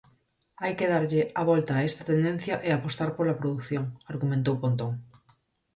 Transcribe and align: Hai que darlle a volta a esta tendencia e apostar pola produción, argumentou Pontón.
Hai 0.61 0.73
que 0.77 0.89
darlle 0.93 1.21
a 1.39 1.43
volta 1.51 1.71
a 1.75 1.83
esta 1.89 2.03
tendencia 2.11 2.55
e 2.67 2.69
apostar 2.71 3.09
pola 3.17 3.37
produción, 3.41 3.83
argumentou 4.11 4.55
Pontón. 4.63 4.91